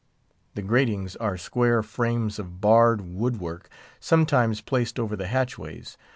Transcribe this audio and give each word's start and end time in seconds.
The 0.55 0.63
gratings 0.63 1.15
are 1.17 1.37
square 1.37 1.83
frames 1.83 2.39
of 2.39 2.59
barred 2.59 3.01
wood 3.01 3.39
work, 3.39 3.69
sometimes 3.99 4.59
placed 4.59 4.99
over 4.99 5.15
the 5.15 5.27
hatchways. 5.27 5.95